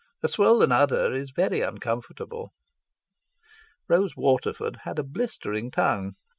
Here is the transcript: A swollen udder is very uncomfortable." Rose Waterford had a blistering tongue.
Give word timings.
A 0.23 0.27
swollen 0.27 0.71
udder 0.71 1.13
is 1.13 1.29
very 1.29 1.61
uncomfortable." 1.61 2.53
Rose 3.87 4.17
Waterford 4.17 4.77
had 4.77 4.97
a 4.97 5.03
blistering 5.03 5.69
tongue. 5.69 6.15